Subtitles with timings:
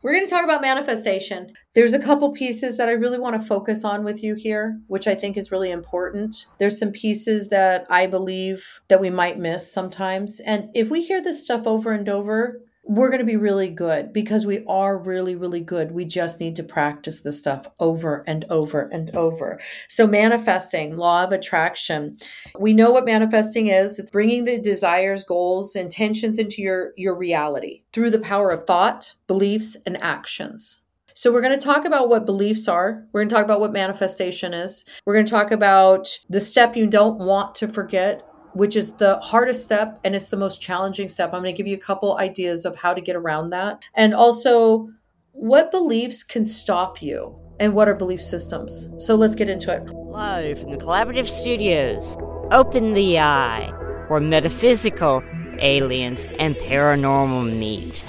[0.00, 1.52] We're going to talk about manifestation.
[1.74, 5.08] There's a couple pieces that I really want to focus on with you here, which
[5.08, 6.46] I think is really important.
[6.58, 10.38] There's some pieces that I believe that we might miss sometimes.
[10.40, 14.14] And if we hear this stuff over and over, we're going to be really good
[14.14, 15.92] because we are really, really good.
[15.92, 19.60] We just need to practice this stuff over and over and over.
[19.88, 22.16] So, manifesting, law of attraction.
[22.58, 27.82] We know what manifesting is it's bringing the desires, goals, intentions into your, your reality
[27.92, 30.82] through the power of thought, beliefs, and actions.
[31.12, 33.06] So, we're going to talk about what beliefs are.
[33.12, 34.86] We're going to talk about what manifestation is.
[35.04, 38.22] We're going to talk about the step you don't want to forget
[38.58, 41.32] which is the hardest step and it's the most challenging step.
[41.32, 43.78] I'm going to give you a couple ideas of how to get around that.
[43.94, 44.88] And also,
[45.30, 48.88] what beliefs can stop you and what are belief systems?
[48.96, 49.88] So let's get into it.
[49.92, 52.16] Live from the Collaborative Studios,
[52.50, 53.70] open the eye
[54.08, 55.22] where metaphysical,
[55.60, 58.04] aliens, and paranormal meet.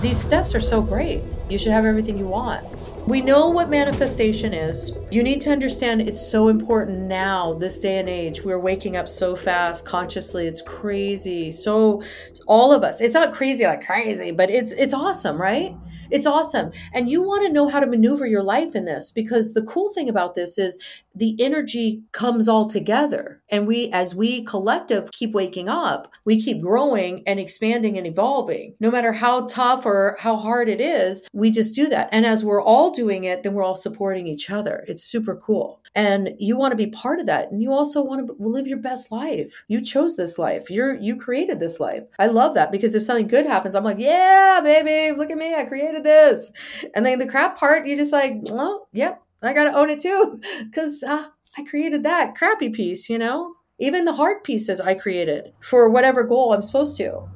[0.00, 1.20] These steps are so great.
[1.50, 2.64] You should have everything you want.
[3.10, 4.92] We know what manifestation is.
[5.10, 8.44] You need to understand it's so important now, this day and age.
[8.44, 10.46] We're waking up so fast consciously.
[10.46, 11.50] It's crazy.
[11.50, 12.04] So
[12.46, 15.74] all of us, it's not crazy like crazy, but it's it's awesome, right?
[16.10, 16.72] It's awesome.
[16.92, 19.92] And you want to know how to maneuver your life in this because the cool
[19.92, 20.78] thing about this is
[21.14, 23.42] the energy comes all together.
[23.48, 28.74] And we, as we collective keep waking up, we keep growing and expanding and evolving.
[28.80, 32.08] No matter how tough or how hard it is, we just do that.
[32.12, 34.84] And as we're all doing it, then we're all supporting each other.
[34.86, 35.82] It's super cool.
[35.94, 37.50] And you want to be part of that.
[37.50, 39.64] And you also want to live your best life.
[39.66, 40.70] You chose this life.
[40.70, 42.04] You're, you created this life.
[42.18, 45.54] I love that because if something good happens, I'm like, yeah, baby, look at me.
[45.54, 46.52] I created this.
[46.94, 50.00] And then the crap part, you just like, well, yep, I got to own it
[50.00, 51.26] too because uh,
[51.58, 53.54] I created that crappy piece, you know?
[53.78, 57.28] Even the hard pieces I created for whatever goal I'm supposed to.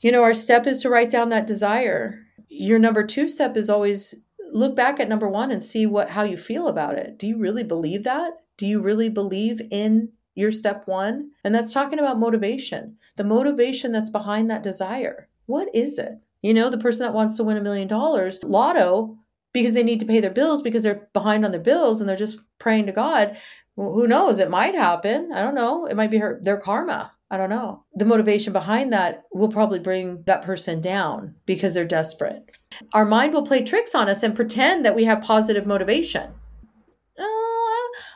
[0.00, 2.24] You know, our step is to write down that desire.
[2.48, 4.14] Your number two step is always
[4.52, 7.18] look back at number one and see what how you feel about it.
[7.18, 8.32] Do you really believe that?
[8.56, 11.32] Do you really believe in your step one?
[11.44, 12.96] And that's talking about motivation.
[13.16, 15.28] The motivation that's behind that desire.
[15.46, 16.18] What is it?
[16.42, 19.18] You know, the person that wants to win a million dollars, lotto,
[19.52, 22.16] because they need to pay their bills because they're behind on their bills and they're
[22.16, 23.36] just praying to God.
[23.76, 24.38] Well, who knows?
[24.38, 25.32] It might happen.
[25.32, 25.86] I don't know.
[25.86, 27.12] It might be her their karma.
[27.30, 27.84] I don't know.
[27.94, 32.50] The motivation behind that will probably bring that person down because they're desperate.
[32.94, 36.32] Our mind will play tricks on us and pretend that we have positive motivation.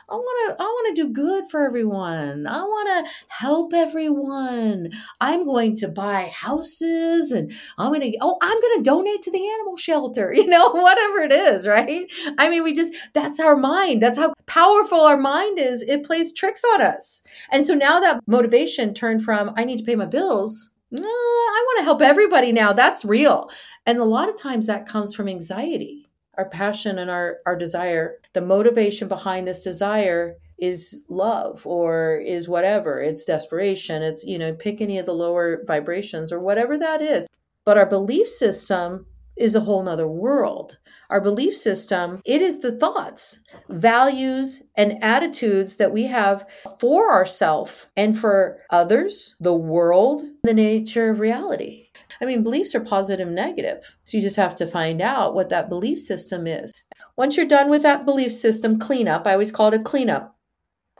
[0.09, 2.47] I want to I want to do good for everyone.
[2.47, 4.91] I want to help everyone.
[5.21, 9.31] I'm going to buy houses and I'm going to oh, I'm going to donate to
[9.31, 10.33] the animal shelter.
[10.43, 12.05] You know, whatever it is, right?
[12.37, 14.01] I mean, we just that's our mind.
[14.01, 15.83] That's how powerful our mind is.
[15.83, 17.23] It plays tricks on us.
[17.49, 21.63] And so now that motivation turned from I need to pay my bills uh, I
[21.65, 22.73] want to help everybody now.
[22.73, 23.49] That's real.
[23.85, 26.05] And a lot of times that comes from anxiety
[26.37, 32.47] our passion and our, our desire, the motivation behind this desire is love or is
[32.47, 32.97] whatever.
[32.97, 34.01] It's desperation.
[34.01, 37.27] It's, you know, pick any of the lower vibrations or whatever that is.
[37.65, 39.05] But our belief system
[39.35, 40.77] is a whole nother world.
[41.09, 43.39] Our belief system, it is the thoughts,
[43.69, 46.47] values, and attitudes that we have
[46.79, 51.82] for ourselves and for others, the world, the nature of reality.
[52.23, 53.97] I mean, beliefs are positive and negative.
[54.05, 56.71] So you just have to find out what that belief system is.
[57.17, 60.33] Once you're done with that belief system cleanup, I always call it a cleanup.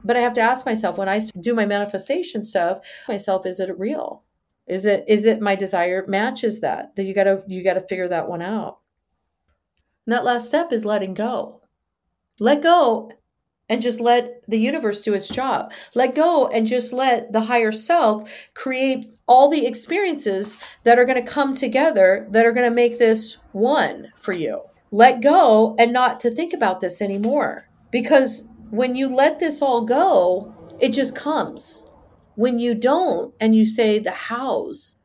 [0.04, 3.80] But I have to ask myself when I do my manifestation stuff, myself, is it
[3.80, 4.24] real?
[4.68, 6.94] Is it is it my desire matches that?
[6.98, 8.80] That you gotta you gotta figure that one out.
[10.06, 11.62] And that last step is letting go.
[12.42, 13.12] Let go
[13.70, 15.72] and just let the universe do its job.
[15.96, 21.24] Let go and just let the higher self create all the experiences that are going
[21.24, 24.62] to come together that are going to make this one for you.
[24.92, 27.68] Let go and not to think about this anymore.
[27.90, 31.90] Because when you let this all go, it just comes.
[32.36, 34.98] When you don't and you say the hows,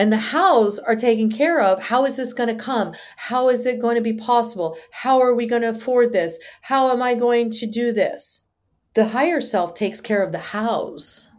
[0.00, 1.82] and the hows are taken care of.
[1.82, 2.94] How is this going to come?
[3.18, 4.78] How is it going to be possible?
[4.92, 6.38] How are we going to afford this?
[6.62, 8.46] How am I going to do this?
[8.94, 11.30] The higher self takes care of the hows.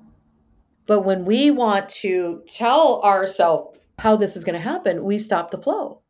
[0.86, 5.50] But when we want to tell ourselves how this is going to happen, we stop
[5.50, 6.02] the flow.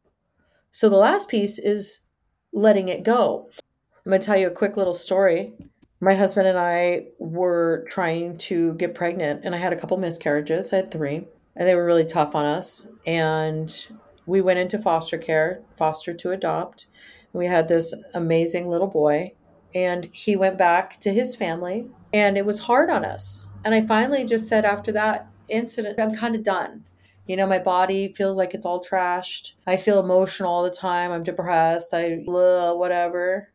[0.72, 2.02] So the last piece is
[2.52, 3.50] letting it go.
[4.06, 5.54] I'm going to tell you a quick little story.
[6.02, 10.74] My husband and I were trying to get pregnant, and I had a couple miscarriages.
[10.74, 12.88] I had three and they were really tough on us.
[13.06, 13.88] And
[14.26, 16.88] we went into foster care, foster to adopt.
[17.34, 19.34] We had this amazing little boy,
[19.74, 23.50] and he went back to his family, and it was hard on us.
[23.64, 26.84] And I finally just said after that incident, I'm kind of done.
[27.28, 29.54] You know, my body feels like it's all trashed.
[29.66, 31.12] I feel emotional all the time.
[31.12, 31.94] I'm depressed.
[31.94, 33.50] I, blah, whatever.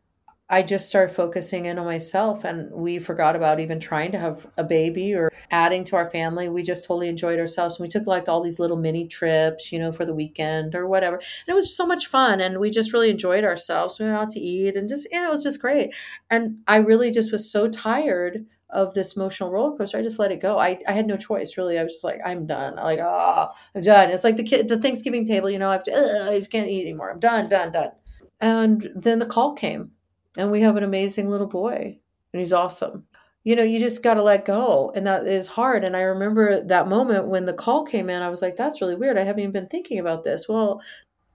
[0.49, 4.47] I just started focusing in on myself and we forgot about even trying to have
[4.57, 6.47] a baby or adding to our family.
[6.47, 7.75] We just totally enjoyed ourselves.
[7.75, 10.87] And we took like all these little mini trips, you know, for the weekend or
[10.87, 11.17] whatever.
[11.17, 13.99] And it was so much fun and we just really enjoyed ourselves.
[13.99, 15.93] We went out to eat and just, you know, it was just great.
[16.29, 19.97] And I really just was so tired of this emotional roller coaster.
[19.97, 20.57] I just let it go.
[20.57, 21.77] I, I had no choice really.
[21.77, 22.77] I was just like, I'm done.
[22.77, 24.11] Like, oh, I'm done.
[24.11, 26.69] It's like the kid, the Thanksgiving table, you know, I have to, I just can't
[26.69, 27.11] eat anymore.
[27.11, 27.91] I'm done, done, done.
[28.39, 29.91] And then the call came
[30.37, 31.99] and we have an amazing little boy
[32.33, 33.05] and he's awesome.
[33.43, 35.83] You know you just got to let go and that is hard.
[35.83, 38.95] And i remember that moment when the call came in i was like that's really
[38.95, 39.17] weird.
[39.17, 40.47] I haven't even been thinking about this.
[40.47, 40.81] Well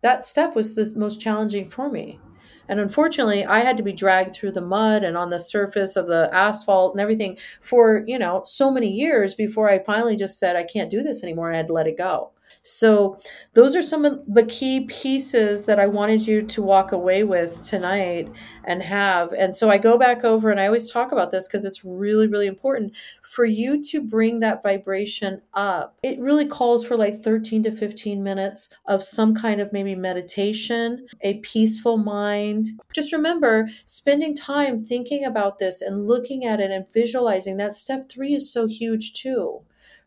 [0.02, 2.20] that step was the most challenging for me.
[2.68, 6.06] And unfortunately i had to be dragged through the mud and on the surface of
[6.06, 10.56] the asphalt and everything for you know so many years before i finally just said
[10.56, 12.30] i can't do this anymore and i had to let it go
[12.62, 13.18] so,
[13.54, 17.66] those are some of the key pieces that I wanted you to walk away with
[17.66, 18.30] tonight
[18.64, 19.32] and have.
[19.32, 22.26] And so, I go back over and I always talk about this because it's really,
[22.26, 25.98] really important for you to bring that vibration up.
[26.02, 31.06] It really calls for like 13 to 15 minutes of some kind of maybe meditation,
[31.22, 32.68] a peaceful mind.
[32.92, 38.08] Just remember spending time thinking about this and looking at it and visualizing that step
[38.08, 39.62] three is so huge too.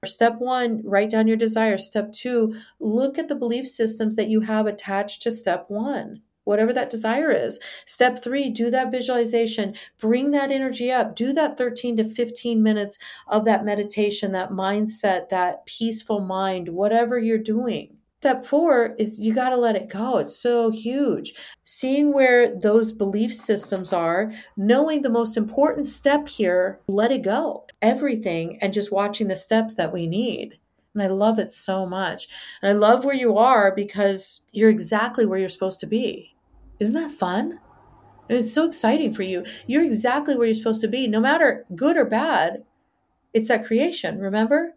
[0.06, 1.86] Step one, write down your desires.
[1.86, 6.72] Step two, look at the belief systems that you have attached to step one, whatever
[6.74, 7.60] that desire is.
[7.86, 12.98] Step three, do that visualization, bring that energy up, do that 13 to 15 minutes
[13.28, 17.98] of that meditation, that mindset, that peaceful mind, whatever you're doing.
[18.22, 20.18] Step four is you got to let it go.
[20.18, 21.34] It's so huge.
[21.64, 27.68] Seeing where those belief systems are, knowing the most important step here, let it go.
[27.84, 30.58] Everything, and just watching the steps that we need.
[30.96, 32.28] And I love it so much.
[32.62, 36.36] And I love where you are because you're exactly where you're supposed to be.
[36.80, 37.60] Isn't that fun?
[38.28, 39.46] It's so exciting for you.
[39.68, 42.64] You're exactly where you're supposed to be, no matter good or bad.
[43.34, 44.74] It's that creation, remember?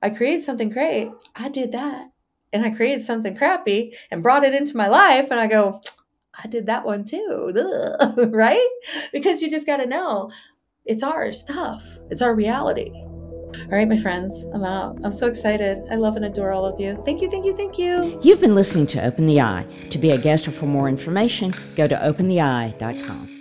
[0.00, 1.10] I created something great.
[1.34, 2.13] I did that
[2.54, 5.82] and I created something crappy and brought it into my life, and I go,
[6.42, 7.52] I did that one too,
[8.30, 8.68] right?
[9.12, 10.30] Because you just got to know
[10.86, 12.90] it's our stuff, it's our reality.
[12.92, 14.98] All right, my friends, I'm out.
[15.04, 15.78] I'm so excited.
[15.90, 17.00] I love and adore all of you.
[17.04, 18.18] Thank you, thank you, thank you.
[18.20, 19.64] You've been listening to Open the Eye.
[19.90, 23.33] To be a guest or for more information, go to opentheeye.com.